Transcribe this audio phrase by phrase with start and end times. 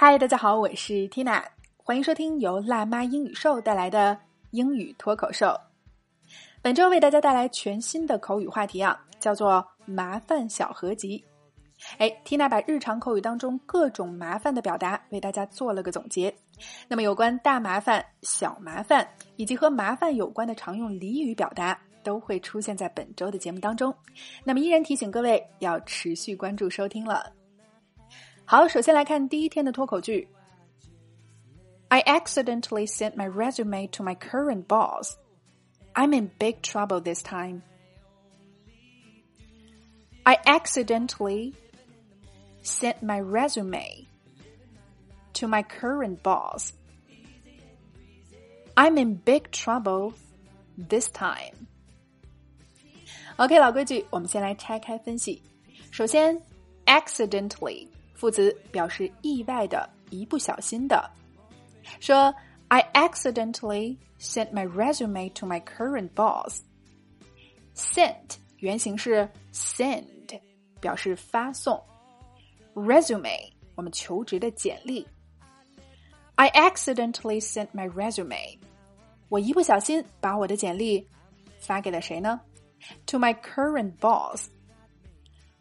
[0.00, 1.42] 嗨，大家好，我是 Tina，
[1.76, 4.16] 欢迎收听由辣妈英语秀带来的
[4.52, 5.52] 英语脱口秀。
[6.62, 11.24] 本周为大家带来全新的口语话题啊，叫做“麻烦小合集”。
[11.98, 16.32] 哎，Tina 把日常口语当中各种麻烦的表达为大家做了个总结。
[16.86, 19.04] 那么，有关大麻烦、小麻烦
[19.34, 23.92] 以及和麻烦有关的常用俚语表达，都会出现在本周的节目当中。
[24.44, 27.32] 那么，依然提醒各位要持续关注收听了。
[28.47, 30.27] 好，首先来看第一天的脱口剧。
[31.89, 35.13] I accidentally sent my resume to my current boss.
[35.93, 37.61] I'm in big trouble this time.
[40.23, 41.53] I accidentally
[42.63, 44.07] sent my resume
[45.33, 46.71] to my current boss.
[48.75, 50.13] I'm in big trouble
[50.77, 51.67] this time.
[53.35, 55.41] OK，老规矩，我们先来拆开分析。
[55.91, 56.41] 首先，
[56.85, 61.09] accidentally 副词表示意外的、一不小心的。
[61.99, 62.33] 说，
[62.69, 66.61] I accidentally sent my resume to my current boss.
[67.75, 70.39] Sent 原型是 send，
[70.79, 71.83] 表示发送。
[72.73, 75.07] Resume 我们求职的简历。
[76.35, 78.57] I accidentally sent my resume.
[79.29, 81.07] 我一不小心把我的简历
[81.59, 82.39] 发给了谁呢？
[83.07, 84.47] To my current boss.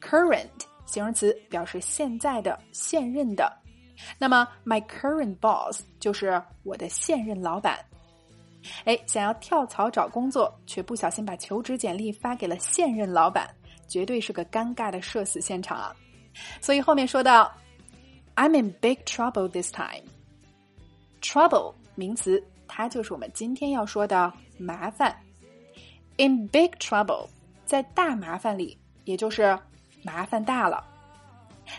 [0.00, 3.51] Current 形容词表示现在的、现任的。
[4.17, 7.79] 那么，my current boss 就是我的现任老板。
[8.83, 13.49] 哎，想要跳槽找工作，却不小心把求职简历发给了现任老板，
[13.87, 15.95] 绝对是个尴尬的社死现场啊！
[16.59, 17.49] 所以后面说到
[18.35, 20.03] ，I'm in big trouble this time。
[21.21, 25.15] Trouble 名词，它就是我们今天要说的麻烦。
[26.17, 27.29] In big trouble，
[27.65, 29.57] 在大麻烦里，也就是
[30.02, 30.84] 麻烦大了。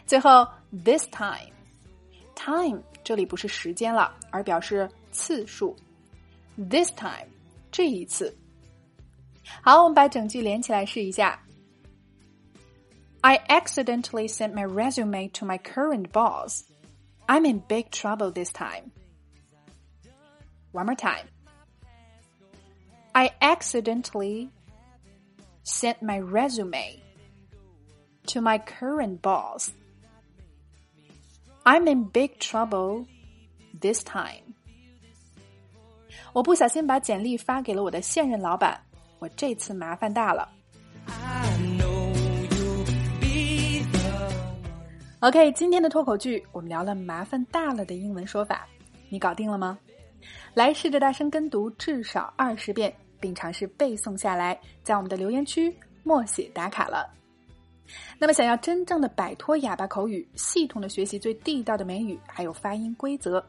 [0.05, 0.47] 最后，
[0.83, 5.75] this time，time 这里不是时间了，而表示次数。
[6.57, 7.27] This time，
[7.71, 8.35] 这一次。
[9.61, 11.41] 好，我们把整句连起来试一下。
[13.21, 16.63] I accidentally sent my resume to my current boss.
[17.27, 18.91] I'm in big trouble this time.
[20.71, 21.27] One more time.
[23.13, 24.49] I accidentally
[25.63, 27.01] sent my resume
[28.32, 29.70] to my current boss.
[31.64, 33.06] I'm in big trouble
[33.80, 34.54] this time.
[36.32, 38.80] 我不小心把简历发给了我的现任老板，
[39.18, 40.48] 我这次麻烦大了。
[45.20, 48.66] OK，今天的脱口剧我们聊了麻烦大了的英文说法，
[49.08, 49.78] 你搞定了吗？
[50.54, 57.08] 来试着大声跟读至少二十遍，并尝试背诵下来，在我们的留言区默写打卡了。
[58.18, 63.44] 那么，想要真正的摆脱哑巴口语，系统的学习最地道的美语，还有发音规则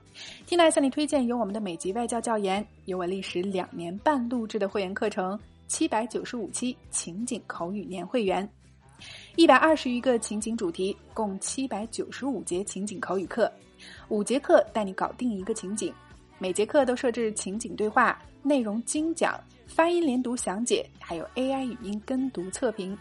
[0.48, 8.48] ，Tina 向你推荐由我们的美籍外教教研，由我历时两年半录制的会员课程七百九十五期情景口语年会员。
[9.36, 13.52] 一百二十余个情景主题，共七百九十五节情景口语课，
[14.10, 15.94] 五节课带你搞定一个情景，
[16.38, 22.98] 每节课都设置情景对话、内容精讲、发音连读详解，还有 AI 语音跟读测评，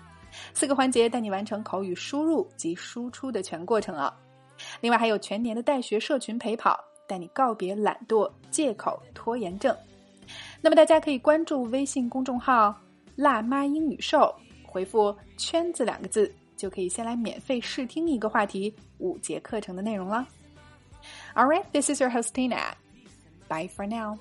[0.54, 4.14] 四个环节带你完成口语输入及输出的全过程啊！
[4.80, 9.76] 另外还有全年的带学社群陪跑，带你告别懒惰、借口、拖延症。
[10.60, 12.74] 那么大家可以关注微信公众号
[13.16, 14.32] “辣妈英语秀”。
[14.64, 20.26] 回复“圈子”两个字，就可以先来免费试听一个话题五节课程的内容了。
[21.34, 22.72] All right, this is your hostina.
[23.48, 24.16] Bye for now.